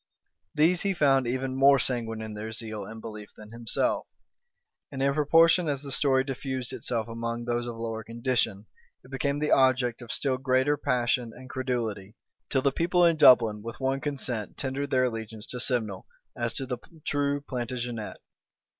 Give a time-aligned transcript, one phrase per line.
[0.55, 4.07] These he found even more sanguine in their zeal and belief than himself:
[4.91, 8.65] and in proportion as the story diffused itself among those of lower condition,
[9.05, 12.15] it became the object of still greater passion and credulity,
[12.49, 16.65] till the people in Dublin with one consent tendered their allegiance to Simnel, as to
[16.65, 18.17] the true Plantagenet.